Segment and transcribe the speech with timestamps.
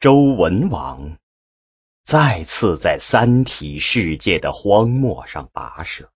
[0.00, 1.18] 周文王
[2.06, 6.10] 再次在三体世界的荒漠上跋涉。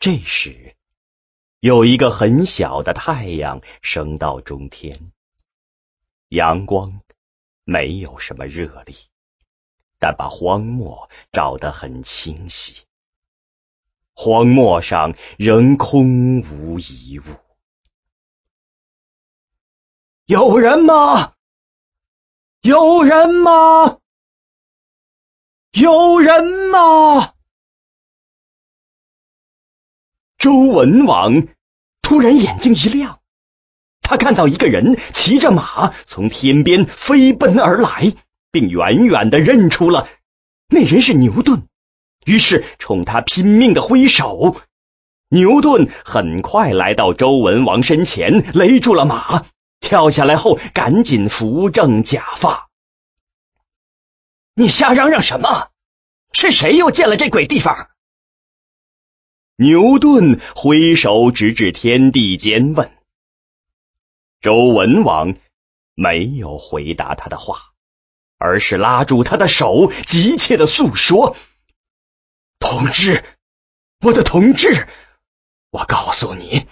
[0.00, 0.74] 这时，
[1.60, 5.12] 有一个很小的太阳升到中天，
[6.28, 7.00] 阳光
[7.62, 8.96] 没有什么热力，
[10.00, 12.74] 但把荒漠照得很清晰。
[14.14, 17.22] 荒漠上仍空无一物。
[20.24, 21.35] 有人吗？
[22.62, 23.98] 有人吗？
[25.72, 27.32] 有人吗？
[30.38, 31.48] 周文王
[32.02, 33.20] 突然眼睛一亮，
[34.00, 38.14] 他看到一个人骑着马从天边飞奔而来，
[38.50, 40.08] 并远远的认出了
[40.68, 41.66] 那人是牛顿，
[42.24, 44.56] 于是冲他拼命的挥手。
[45.28, 49.46] 牛顿很快来到周文王身前，勒住了马。
[49.86, 52.68] 跳下来后，赶紧扶正假发。
[54.54, 55.70] 你瞎嚷嚷什么？
[56.32, 57.88] 是谁又建了这鬼地方？
[59.56, 62.92] 牛顿挥手直指天地间问。
[64.42, 65.34] 周文王
[65.94, 67.56] 没有回答他的话，
[68.38, 71.36] 而是拉住他的手，急切的诉说
[72.60, 73.24] ：“同志，
[74.00, 74.88] 我的同志，
[75.70, 76.66] 我告诉你，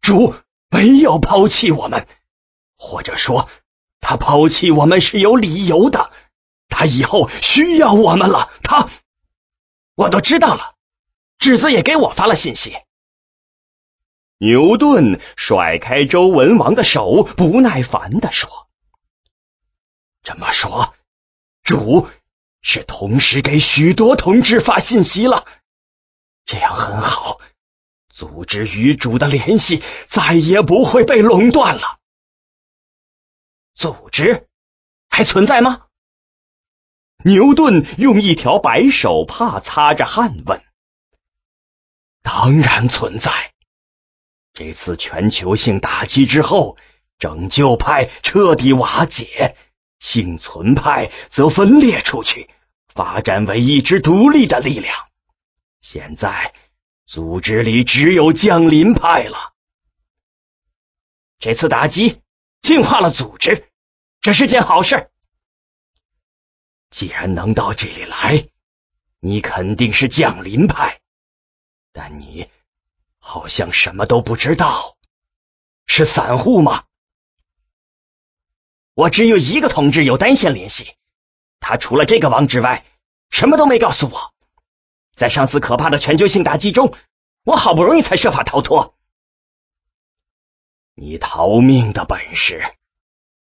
[0.00, 0.34] 主
[0.70, 2.06] 没有抛弃我们。”
[2.78, 3.50] 或者说，
[4.00, 6.10] 他抛弃我们是有理由的。
[6.68, 8.50] 他以后需要我们了。
[8.62, 8.88] 他，
[9.96, 10.76] 我都知道了。
[11.38, 12.76] 纸子也给我发了信息。
[14.38, 18.68] 牛顿甩开周文王的手，不耐烦的说
[20.22, 20.94] ：“这么说，
[21.64, 22.08] 主
[22.62, 25.44] 是同时给许多同志发信息了。
[26.46, 27.40] 这样很好，
[28.14, 31.97] 组织与主的联系再也不会被垄断了。”
[33.78, 34.48] 组织
[35.08, 35.86] 还存在吗？
[37.24, 40.62] 牛顿用一条白手帕擦着汗问
[42.22, 43.52] ：“当然存在。
[44.52, 46.76] 这次全球性打击之后，
[47.20, 49.56] 拯救派彻底瓦解，
[50.00, 52.50] 幸存派则分裂出去，
[52.88, 55.06] 发展为一支独立的力量。
[55.80, 56.52] 现在
[57.06, 59.54] 组织里只有降临派了。
[61.38, 62.20] 这次打击
[62.62, 63.68] 净化了组织。”
[64.20, 65.10] 这是件好事。
[66.90, 68.48] 既然能到这里来，
[69.20, 71.00] 你肯定是降临派，
[71.92, 72.48] 但你
[73.20, 74.96] 好像什么都不知道，
[75.86, 76.84] 是散户吗？
[78.94, 80.96] 我只有一个同志有单线联系，
[81.60, 82.84] 他除了这个王之外，
[83.30, 84.34] 什么都没告诉我。
[85.14, 86.92] 在上次可怕的全球性打击中，
[87.44, 88.97] 我好不容易才设法逃脱。
[91.00, 92.60] 你逃命的本事。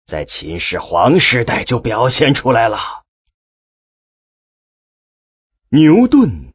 [0.06, 3.04] 在秦始皇时代就表现出来了。
[5.68, 6.54] 牛顿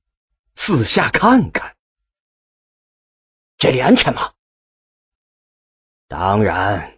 [0.56, 1.76] 四下看看，
[3.58, 4.34] 这里安全吗？
[6.08, 6.98] 当然，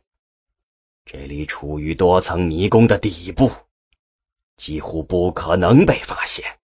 [1.03, 3.51] 这里处于多层迷宫的底部，
[4.57, 6.59] 几乎不可能被发现。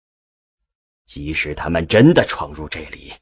[1.07, 3.15] 即使他们真的闯入这里，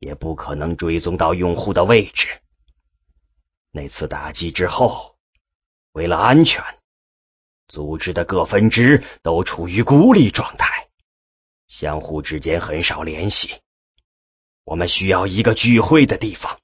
[0.00, 2.40] 也不可能追踪到用户的位置。
[3.74, 5.16] 那次打击之后。
[5.90, 6.62] 为了安全，
[7.68, 10.88] 组织的各分支都处于孤立状态，
[11.66, 13.60] 相互之间很少联系。
[14.64, 16.60] 我们需要一个聚会的地方。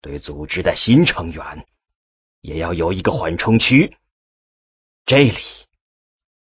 [0.00, 1.66] 对组织的新成员，
[2.40, 3.96] 也要有一个缓冲区。
[5.06, 5.42] 这里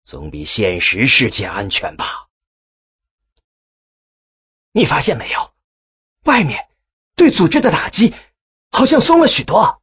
[0.04, 2.28] 总比现实世界安全吧？
[4.72, 5.52] 你发现没有？
[6.24, 6.68] 外面
[7.14, 8.14] 对组织的打击
[8.76, 9.80] 好像松了许多。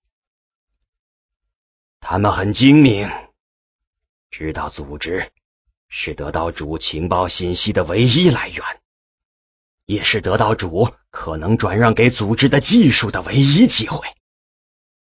[2.00, 3.10] 他们很精明，
[4.30, 5.32] 知道组织
[5.90, 8.64] 是得到主情报信息的唯一来源，
[9.88, 14.08] 也是得到主可能转让给组织的技术的唯一机会。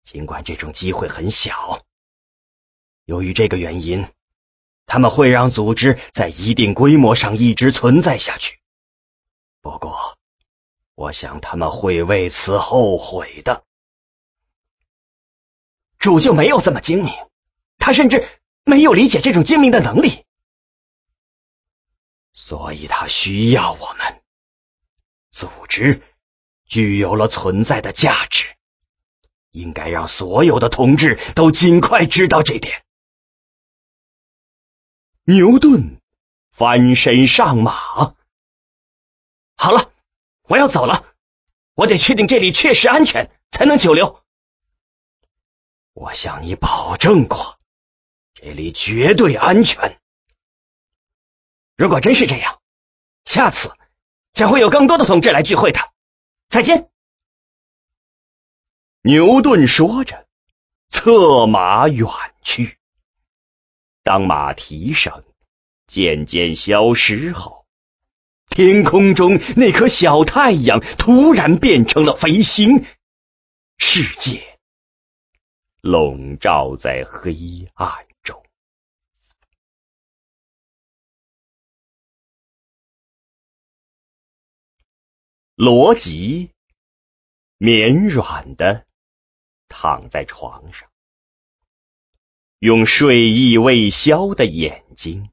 [0.04, 1.82] 尽管这种机会很小，
[3.06, 4.08] 由于这个原因，
[4.86, 8.60] 他们会让组织在一定规模上一直存在下去。
[9.60, 10.20] 不过，
[10.94, 13.64] 我想他们会为此后悔的。
[16.02, 17.14] 主就没有这么精明，
[17.78, 18.28] 他甚至
[18.66, 20.26] 没有理解这种精明的能力，
[22.34, 24.22] 所以他需要我们。
[25.32, 26.02] 组织
[26.68, 28.48] 具有了存在的价值，
[29.52, 32.84] 应该让所有的同志都尽快知道这点。
[35.24, 36.02] 牛顿
[36.52, 38.16] 翻身上马，
[39.56, 39.92] 好了，
[40.44, 41.14] 我要走了，
[41.76, 44.21] 我得确定这里确实安全，才能久留。
[45.94, 47.60] 我向你保证过，
[48.34, 50.00] 这里绝对安全。
[51.78, 52.60] 如果真是这样，
[53.26, 53.72] 下次
[54.34, 55.80] 将会有更多的同志来聚会的。
[56.50, 56.90] 再见。
[59.04, 60.28] 牛顿说着，
[60.90, 62.08] 策马远
[62.44, 62.78] 去。
[64.04, 65.24] 当马蹄声
[65.88, 67.66] 渐渐消失后，
[68.50, 72.86] 天空中那颗小太阳突然变成了飞星，
[73.78, 74.51] 世界
[75.82, 78.44] 笼罩在黑暗中。
[85.56, 86.52] 罗辑
[87.58, 88.86] 绵软的
[89.68, 90.92] 躺在床上。
[92.62, 95.32] 用睡意未消的眼睛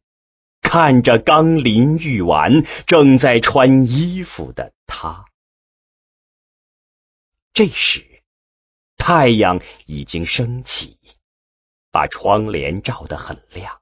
[0.63, 5.27] 看着刚淋浴完、正在穿衣服的他。
[7.53, 8.08] 这时，
[8.99, 10.99] 太阳已经升起，
[11.91, 13.81] 把窗帘照得很亮，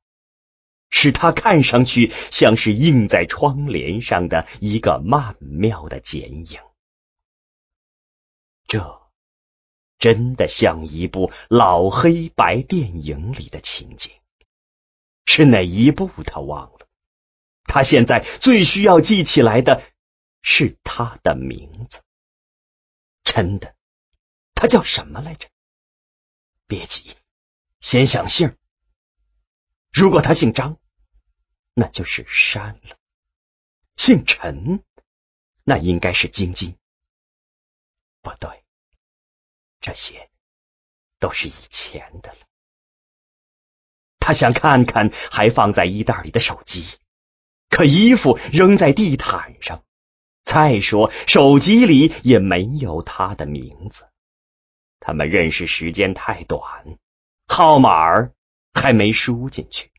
[0.91, 6.61] 使他看上去像是映在窗帘上的一个曼妙的剪影。
[8.69, 9.05] 这。
[9.99, 14.13] 真的像一部老黑白电影里的情景，
[15.25, 16.87] 是哪一部他忘了？
[17.65, 19.83] 他现在最需要记起来的
[20.43, 22.03] 是他的名字。
[23.25, 23.75] 真的，
[24.57, 25.49] 他叫什么来着？
[26.67, 27.17] 别急，
[27.81, 28.57] 先想姓。
[29.93, 30.79] 如果他姓张，
[31.75, 32.97] 那就是山了；
[33.97, 34.83] 姓陈，
[35.63, 36.77] 那应该是晶晶。
[38.23, 38.65] 不对。
[39.81, 40.31] 这些
[41.21, 42.39] 都是以前的了。
[44.19, 46.85] 他想看看还放在衣袋里的手机，
[47.69, 49.85] 可衣服扔在地毯上。
[50.45, 54.09] 再说，手机里也没有他的名字。
[55.01, 56.99] 他们认识时间太短，
[57.47, 58.33] 号码儿
[58.73, 59.91] 还没输进去。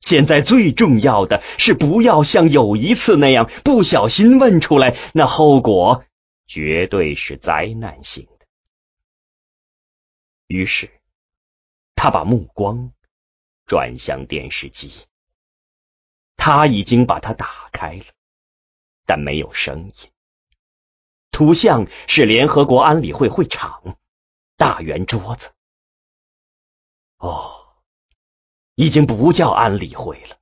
[0.00, 6.04] 现在最重要的是，不要像有一次那样不小心问出来，那后果
[6.46, 8.46] 绝对是灾难性的。
[10.46, 10.90] 于是，
[11.94, 12.92] 他把目光
[13.66, 14.90] 转向电视机。
[16.36, 18.04] 他已经把它打开了，
[19.04, 20.10] 但没有声音。
[21.40, 23.96] 图像是联合国安理会会场，
[24.58, 25.50] 大圆桌子。
[27.16, 27.50] 哦，
[28.74, 30.36] 已经不叫安理会了，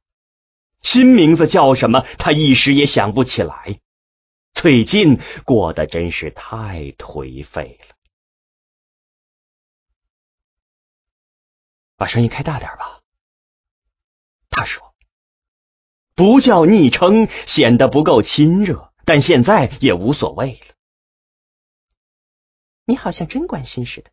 [0.82, 2.00] 新名字叫什么？
[2.18, 3.78] 他一时也想不起来。
[4.54, 7.94] 最近过得真是太颓废了。
[11.96, 13.02] 把声音开大点吧，
[14.50, 14.94] 他说
[16.16, 20.74] ：“不叫昵称显得不够亲热，但现在也无所谓了。”
[22.88, 24.10] 你好像真关心似的。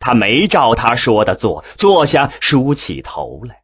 [0.00, 3.62] 他没照他说的做，坐下梳起头来。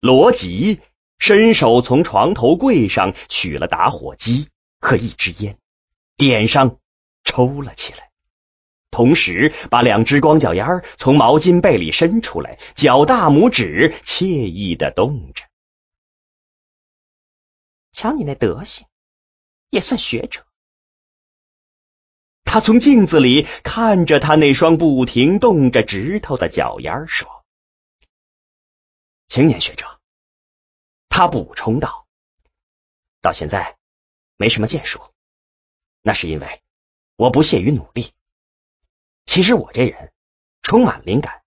[0.00, 0.82] 罗辑
[1.18, 5.58] 伸手从床头柜上取了打火机和一支烟，
[6.18, 6.78] 点上，
[7.24, 8.10] 抽了起来。
[8.90, 10.66] 同时，把两只光脚丫
[10.98, 15.42] 从毛巾被里伸出来，脚大拇指惬意的动着。
[17.92, 18.86] 瞧你那德行，
[19.70, 20.44] 也算学者。
[22.52, 27.46] 他从镜子里看着他那双不停动着指头的脚丫，说
[29.26, 29.98] ：“青年学者。”
[31.08, 32.06] 他补充道
[33.22, 33.78] ：“到现在
[34.36, 35.00] 没什么建树，
[36.02, 36.60] 那是因为
[37.16, 38.12] 我不屑于努力。”
[39.24, 40.12] 其实我这人
[40.60, 41.40] 充满灵感，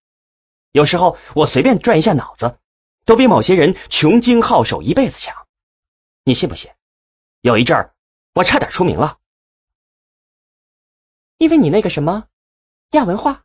[0.71, 2.57] 有时候我随便转一下脑子，
[3.05, 5.45] 都比某些人穷经好手一辈子强。
[6.23, 6.71] 你信不信？
[7.41, 7.93] 有一阵儿
[8.33, 9.19] 我差点出名了，
[11.37, 12.27] 因为你那个什么
[12.91, 13.43] 亚文化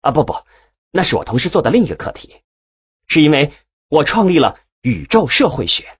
[0.00, 0.44] 啊，不不，
[0.90, 2.42] 那是我同事做的另一个课题，
[3.06, 3.52] 是因为
[3.88, 5.98] 我创立了宇宙社会学。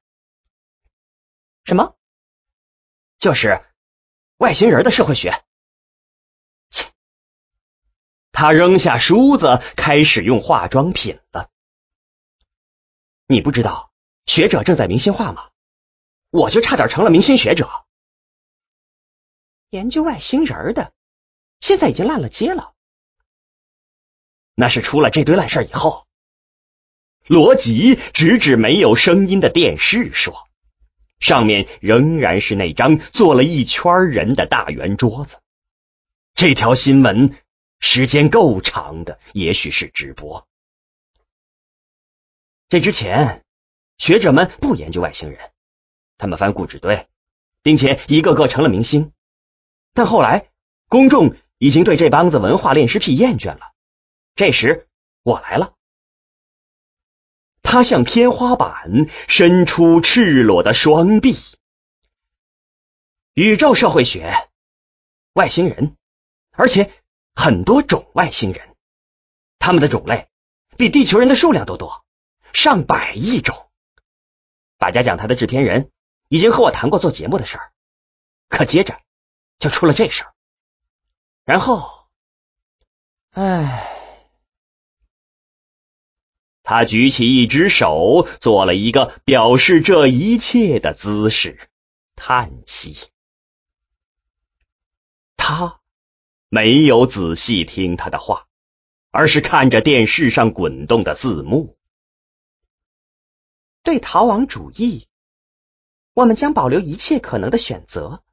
[1.65, 1.95] 什么？
[3.19, 3.65] 就是
[4.39, 5.43] 外星人的社会学。
[6.71, 6.93] 切
[8.33, 11.51] 他扔下梳子，开始用化妆品了。
[13.27, 13.91] 你不知道
[14.27, 15.51] 学者正在明星化吗？
[16.31, 17.86] 我就差点成了明星学者。
[19.77, 20.93] 研究外星人的，
[21.61, 22.73] 现在已经烂了街了。
[24.55, 26.07] 那是出了这堆烂事以后。
[27.27, 30.49] 罗辑指指没有声音的电视说
[31.21, 35.37] ：“上面仍然是那张坐了一圈人的大圆桌子。”
[36.35, 37.37] 这条新闻。
[37.79, 40.49] 时间够长的，也许是直播。
[42.71, 43.45] 这之前，
[43.99, 45.51] 学者们不研究外星人，
[46.17, 47.07] 他们翻故纸堆，
[47.63, 49.13] 并且一个个成了明星。
[49.97, 50.51] 但后来，
[50.89, 53.73] 公众已经对这帮子文化恋尸癖厌倦了，
[54.35, 54.87] 这时
[55.23, 55.73] 我来了，
[57.63, 58.91] 他向天花板
[59.27, 61.39] 伸出赤裸的双臂。
[63.33, 64.35] 宇宙社会学，
[65.33, 65.97] 外星人，
[66.53, 66.93] 而且
[67.35, 68.77] 很多种外星人，
[69.59, 70.29] 他们的种类
[70.77, 72.05] 比地球人的数量都多，
[72.53, 73.71] 上百亿种。
[74.77, 75.91] 大家讲他的制片人
[76.29, 77.73] 已经和我谈过做节目的事儿，
[78.51, 79.01] 可接着
[79.59, 80.33] 就出了这事儿，
[81.45, 82.07] 然后，
[83.31, 83.93] 唉。
[86.63, 91.69] 他举起一只手，做了一个表示这一切的姿势，
[92.17, 92.97] 叹息。
[95.37, 95.81] 他
[96.49, 98.49] 没有仔细听他的话，
[99.13, 101.77] 而是看着电视上滚动的字幕。
[103.85, 105.07] 对逃亡主义，
[106.15, 108.25] 我们将保留一切可能的选择。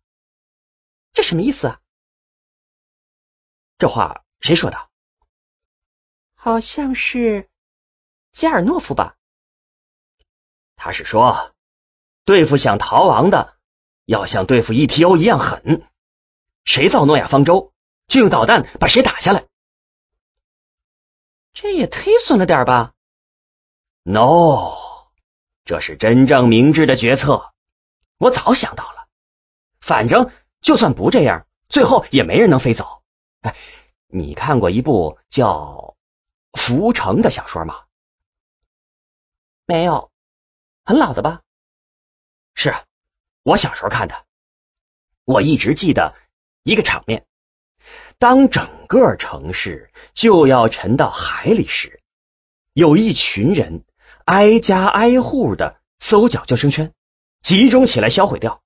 [1.13, 1.79] 这什么意思啊？
[3.77, 4.89] 这话谁说的？
[6.35, 7.49] 好像是。
[8.33, 9.15] 加尔诺夫吧，
[10.75, 11.53] 他是说，
[12.25, 13.55] 对付想逃亡的，
[14.05, 15.87] 要像对付 ETO 一样狠，
[16.65, 17.71] 谁造诺亚方舟，
[18.07, 19.45] 就用导弹把谁打下来。
[21.53, 22.95] 这也忒损了点吧
[24.01, 24.73] ？No，
[25.63, 27.53] 这是真正明智的决策。
[28.17, 29.07] 我早想到了，
[29.79, 30.31] 反正
[30.63, 33.03] 就算不这样，最后也没人能飞走。
[33.41, 33.55] 哎，
[34.07, 35.95] 你看过一部叫
[36.59, 37.81] 《浮城》的小说吗？
[39.67, 40.09] 没有，
[40.85, 41.41] 很老的吧？
[42.55, 42.73] 是，
[43.43, 44.25] 我小时候看的。
[45.25, 46.15] 我一直记得
[46.63, 47.25] 一个场面：
[48.17, 52.01] 当整个城市就要沉到海里时，
[52.73, 53.83] 有一群人
[54.25, 56.93] 挨家挨户的搜缴救生圈，
[57.41, 58.62] 集中起来销毁掉，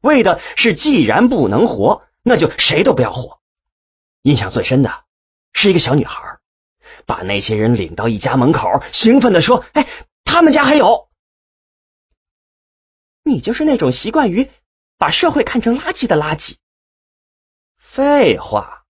[0.00, 3.38] 为的是既然不能活，那就谁都不要活。
[4.22, 5.04] 印象最深的
[5.52, 6.38] 是一个小女孩，
[7.06, 9.86] 把那些人领到一家门口，兴奋的说：“哎！”
[10.30, 11.08] 他们家还有，
[13.24, 14.50] 你就是那种习惯于
[14.98, 16.56] 把社会看成垃圾的垃圾。
[17.78, 18.82] 废话，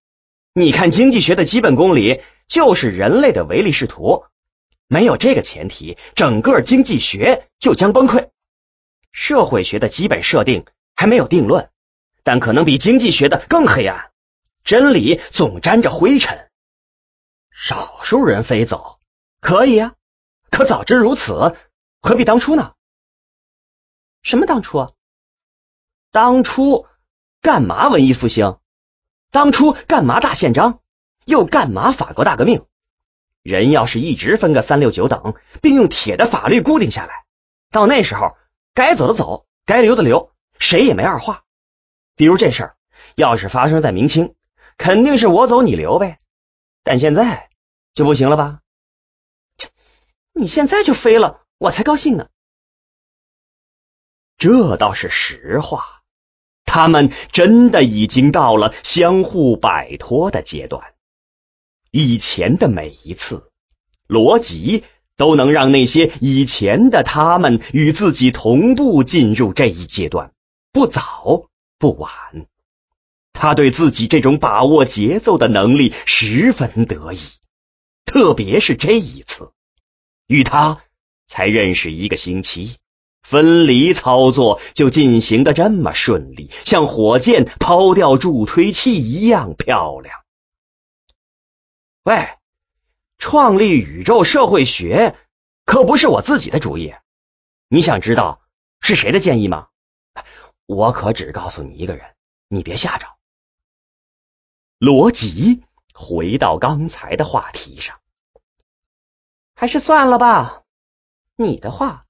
[0.53, 4.25] 你看经济学的基本公理就是人类的唯利是图，
[4.89, 8.31] 没有这个前提，整个经济学就将崩溃。
[9.13, 10.67] 社会学的基本设定
[10.99, 11.71] 还没有定论，
[12.25, 14.11] 但可能比经济学的更黑暗。
[14.65, 16.51] 真理总沾着灰尘，
[17.53, 18.99] 少数人飞走
[19.41, 19.95] 可以啊。
[20.51, 21.57] 可早知如此，
[22.03, 22.73] 何必当初呢？
[24.25, 24.79] 什么当初？
[24.79, 24.91] 啊
[26.11, 26.87] 当初
[27.43, 28.59] 干嘛文艺复兴？
[29.31, 30.81] 当初干嘛大宪章？
[31.25, 32.67] 又干嘛法国大革命？
[33.45, 37.25] 人要是一直分个三六九等，并用铁的法律固定下来，
[37.71, 38.37] 到那时候
[38.75, 41.45] 该走的走，该留的留，谁也没二话。
[42.17, 42.77] 比如这事儿，
[43.15, 44.35] 要是发生在明清，
[44.77, 46.19] 肯定是我走你留呗。
[46.83, 47.49] 但现在
[47.95, 48.61] 就不行了吧？
[50.35, 52.29] 你现在就飞了，我才高兴呢。
[54.39, 56.03] 这倒是实话，
[56.65, 60.95] 他们真的已经到了相互摆脱的阶段。
[61.91, 63.51] 以前的每一次，
[64.07, 64.85] 罗辑
[65.17, 70.33] 都能让那些以前的他们与自己同步进入这一阶段，
[70.79, 72.13] 不早不晚。
[73.33, 77.19] 他对自己这种把握节奏的能力十分得意，
[78.05, 79.51] 特别是这一次。
[80.29, 80.81] 与他
[81.27, 82.77] 才认识一个星期，
[83.25, 90.15] 分离操作就进行的这么顺利，像火箭抛掉助推器一样漂亮。
[92.05, 92.29] 喂，
[93.19, 95.17] 创立宇宙社会学
[95.65, 96.95] 可不是我自己的主意，
[97.69, 98.41] 你想知道
[98.81, 99.68] 是谁的建议吗？
[100.69, 102.15] 我可只告诉你一个人，
[102.49, 103.07] 你别吓着。
[104.77, 107.99] 罗辑回到刚才的话题上。
[109.55, 110.65] 还是算了吧，
[111.37, 112.05] 你的话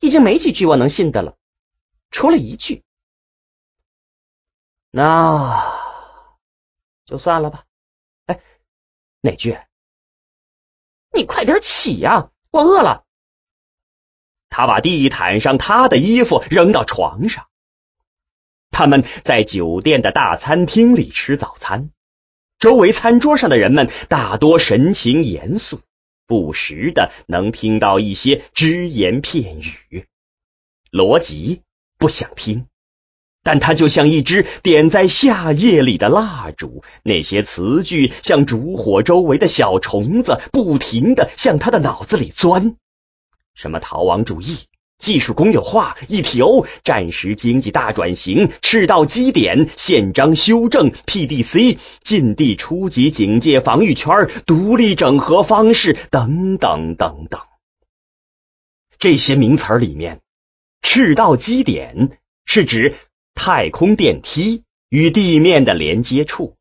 [0.00, 1.36] 已经没几句我能信的了，
[2.10, 2.82] 除了一句，
[4.90, 5.64] 那
[7.06, 7.64] 就算了吧。
[8.26, 8.40] 哎，
[9.20, 9.56] 哪句？
[11.12, 13.06] 你快点起呀，我饿了。
[14.48, 17.48] 他把地毯上他的衣服扔到床上。
[18.74, 21.88] 他们在酒店的大餐厅里吃早餐，
[22.58, 25.80] 周围餐桌上的人们大多神情严肃。
[26.26, 30.06] 不时的能听到一些只言片语，
[30.90, 31.60] 罗辑
[31.98, 32.64] 不想听，
[33.42, 42.76] 但他就像一支点在夏夜里的蜡烛，那些词句像烛火周围的小虫子，不停的向他的脑子里钻。
[43.54, 44.60] 什么逃亡主义、
[45.04, 54.10] 技术公有化、一体欧、战时经济大转型、赤道基点、宪章修正、PDC、近地初级警戒防御圈、
[54.46, 57.40] 独立整合方式等等等等。
[58.98, 60.20] 这些名词里面，
[60.80, 62.94] 赤道基点是指
[63.34, 66.54] 太空电梯与地面的连接处，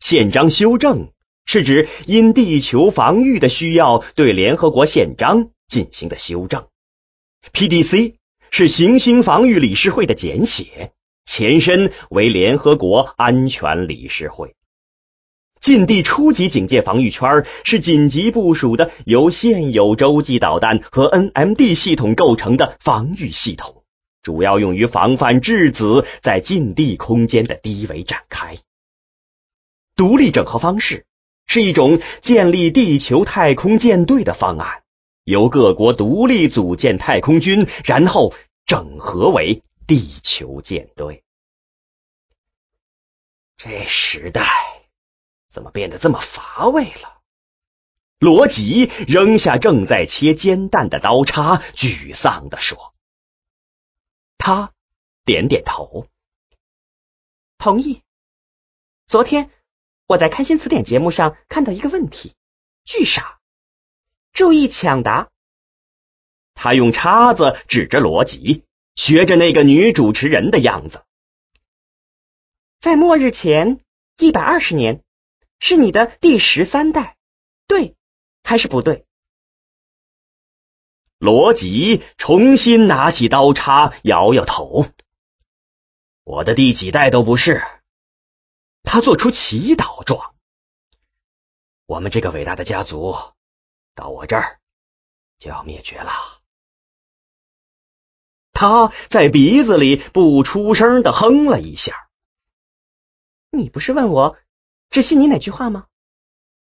[0.00, 1.10] 宪章修正
[1.46, 6.64] 是指因地球防御的需要对联合国宪章进行的修正。
[7.52, 8.14] PDC
[8.50, 10.92] 是行星防御理事会的简写，
[11.24, 14.54] 前身为联合国安全理事会。
[15.60, 23.84] 近地初级警戒防御圈是紧急部署的由现有洲际导弹和 NMD 系统构成的防御系统，
[24.22, 28.58] 主要用于防范质子在近地空间的低维展开。
[29.94, 31.06] 独立整合方式
[31.46, 34.81] 是一种建立地球太空舰队的方案。
[35.24, 38.34] 由各国独立组建太空军，然后
[38.66, 41.22] 整合为地球舰队。
[43.56, 44.50] 这时代
[45.48, 47.20] 怎么变得这么乏味了？
[48.18, 52.94] 罗辑扔下正在切煎蛋的刀叉，沮丧地说
[54.38, 54.72] ：“他
[55.24, 56.06] 点点头，
[57.58, 58.02] 同意。
[59.06, 59.50] 昨天
[60.06, 62.34] 我在开心词典节目上看到一个问题，
[62.84, 63.38] 巨傻。”
[64.32, 65.28] 注意抢答！
[66.54, 71.04] 他用叉子指着罗辑，学着那个女主持人的样子。
[72.80, 73.80] 在末日前
[74.18, 75.02] 一百二十年，
[75.60, 77.16] 是你的第十三代，
[77.66, 77.94] 对
[78.42, 79.04] 还是不对？
[81.18, 84.86] 罗辑重新拿起刀叉，摇摇头。
[86.24, 87.62] 我的第几代都不是。
[88.82, 90.34] 他做出祈祷状。
[91.86, 93.14] 我们这个伟大的家族。
[93.94, 94.58] 到我这儿
[95.38, 96.12] 就要灭绝了。
[98.52, 102.08] 他在鼻子里不出声的哼了一下。
[103.50, 104.38] 你不是问我
[104.90, 105.86] 只信你哪句话吗？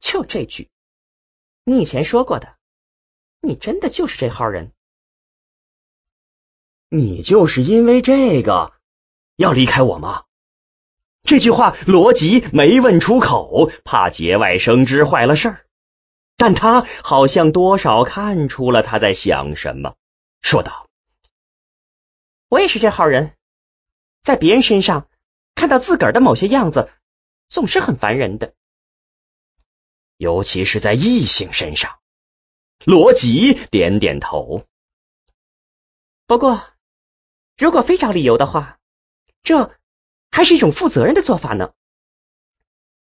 [0.01, 0.71] 就这句，
[1.65, 2.57] 你以前说过的。
[3.41, 4.73] 你真的就是这号人？
[6.89, 8.73] 你就是因为这个
[9.37, 10.25] 要离开我吗？
[11.25, 15.67] 这句话罗辑没问出口，怕节外生枝，坏了事儿。
[16.43, 19.95] 但他好像多少看出了他在想什么，
[20.41, 20.91] 说道
[22.51, 23.37] ：“我也是这号人，
[24.25, 25.09] 在别人身上
[25.55, 26.91] 看到自个儿的某些样子，
[27.49, 28.55] 总是很烦人的，
[30.17, 32.01] 尤其是在异性身上。”
[32.85, 34.67] 罗辑点点头。
[36.27, 36.73] 不过，
[37.57, 38.81] 如果非找理由的话，
[39.45, 39.79] 这
[40.33, 41.73] 还是一种负责任的做法呢。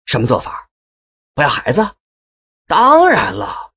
[0.05, 0.69] 什么做法？
[1.33, 1.95] 不要孩子？
[2.67, 3.71] 当然了，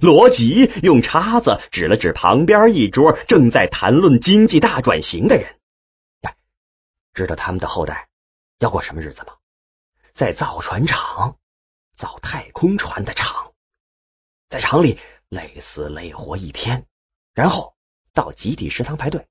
[0.00, 5.56] 罗吉用叉子指了指旁边一桌正在谈论经济大转型的人。
[7.14, 8.08] 知道他们的后代
[8.58, 9.34] 要过什么日子吗？
[10.14, 11.36] 在造船厂
[11.96, 13.52] 造太空船的厂，
[14.50, 14.98] 在厂里
[15.30, 16.86] 累死累活一天，
[17.34, 17.74] 然后
[18.12, 19.26] 到集体食堂排队，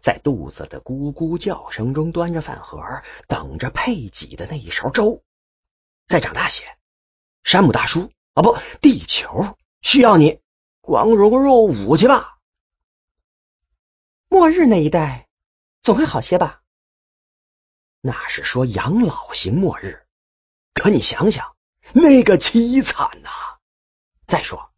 [0.00, 2.80] 在肚子的咕咕叫声中端着饭盒，
[3.26, 5.22] 等着配给的那一勺粥。
[6.06, 6.64] 再长大些。
[7.44, 10.40] 山姆大叔啊，不，地球需要你
[10.80, 12.38] 光荣入伍去吧。
[14.28, 15.28] 末日那一代
[15.82, 16.62] 总会好些吧？
[18.00, 20.02] 那是说养老型末日，
[20.74, 21.54] 可你想想，
[21.92, 23.30] 那个凄惨呐！
[24.26, 24.70] 再说，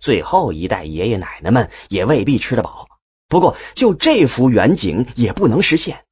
[0.00, 2.88] 最后一代爷爷奶奶们也未必吃得饱。
[3.28, 6.04] 不过，就这幅远景也不能实现。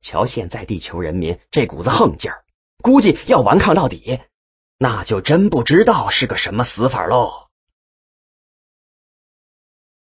[0.00, 2.44] 瞧现在地球人民这股子横劲儿，
[2.82, 4.20] 估计要顽抗到底。
[4.78, 7.48] 那就真不知道是个什么死法喽。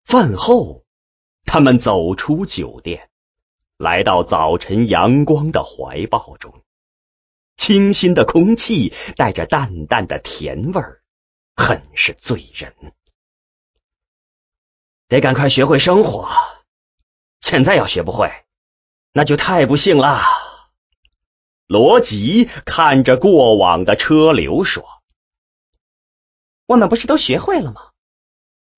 [0.05, 0.83] 饭后，
[1.45, 3.09] 他们走出酒店，
[3.77, 6.63] 来到早晨阳光的怀抱中。
[7.57, 11.01] 清新的空气带着淡淡的甜味儿，
[11.55, 12.73] 很是醉人。
[15.07, 16.29] 得赶快学会生活，
[17.41, 18.31] 现在要学不会，
[19.13, 20.23] 那就太不幸了。
[21.71, 24.83] 罗吉看着过往的车流说
[26.67, 27.91] ：“我们不是都学会了吗？”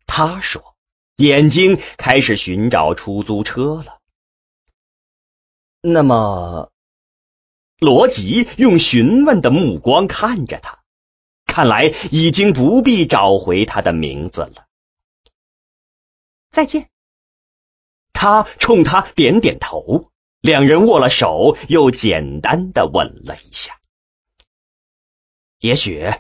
[0.06, 0.76] 他说，
[1.16, 4.00] 眼睛开始寻找出租车了。
[5.82, 6.72] 那么，
[7.80, 10.84] 罗吉用询问的目光看着他，
[11.48, 14.68] 看来已经不必找回他的名字了。
[16.52, 16.92] 再见。
[18.14, 20.12] 他冲他点点头。
[20.44, 23.78] 两人握了手，又简单的吻了一下。
[25.60, 26.12] 也许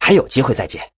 [0.00, 0.90] 还有机会再见，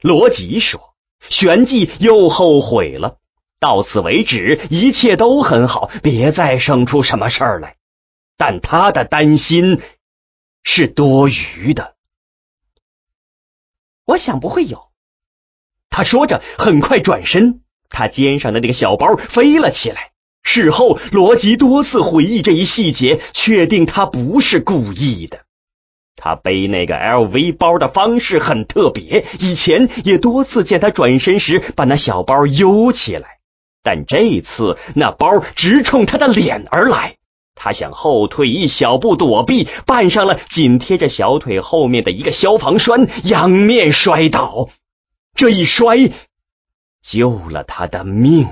[0.00, 0.94] 罗辑说。
[1.30, 3.16] 旋即又后悔了，
[3.60, 7.78] 到此为止，一切都很好，别再生出什么事儿来。
[8.36, 9.80] 但他的担心
[10.64, 11.94] 是多余的。
[14.04, 14.90] 我想不会有。
[15.88, 20.10] 他说着，很快转身，他肩上的那个小包飞了起来。
[20.44, 25.40] 事后，罗辑多次回忆这一细节，确定他不是故意的。
[26.16, 33.38] 他背那个 LV 包的方式很特别，以前也多次见他转身时把那小包悠起来，
[33.82, 37.16] 但这次那包直冲他的脸而来。
[37.56, 44.68] 他想后退一小步躲避，绊上了紧贴着小腿后面的一个消防栓，仰面摔倒。
[45.34, 45.96] 这一摔，
[47.02, 48.48] 救了他的命。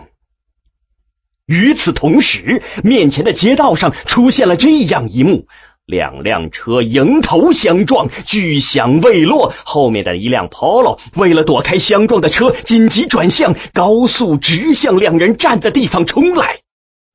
[1.46, 5.46] 与此同时，面前的街道上出现了这样一幕：
[5.86, 16.60] 两辆车迎头相撞，巨响未落，后面的一辆 Polo 为了躲开相撞的车，紧急转向，高速直向两人站的地方冲来。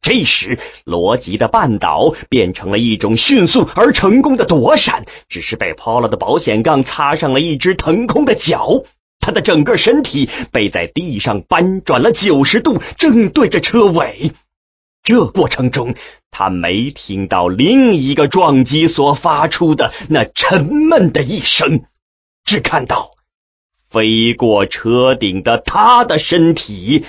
[0.01, 8.83] 这时，罗辑的绊倒变成了一种迅速而成功的躲闪，只是被 Polo 的保险杠擦上了一只腾空的脚，
[9.27, 14.31] 他的整个身体被在地上翻转了九十度，正对着车尾。
[15.03, 15.95] 这过程中，
[16.31, 21.83] 他没听到另一个撞击所发出的那沉闷的一声，
[22.45, 23.09] 只看到
[23.89, 27.03] 飞过车顶的他的身体。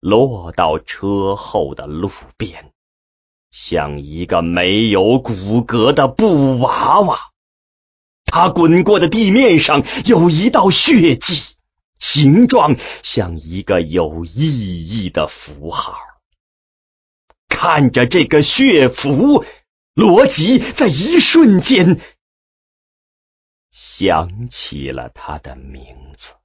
[0.00, 2.70] 落到车后的路边，
[3.50, 5.34] 像一个没有骨
[5.66, 7.18] 骼的布娃娃。
[8.26, 11.42] 他滚过的地面上有一道血迹，
[11.98, 15.96] 形状像一个有意义的符号。
[17.48, 19.44] 看着这个血符，
[19.94, 21.98] 罗辑在一瞬间
[23.72, 25.82] 想起了他的名
[26.18, 26.35] 字。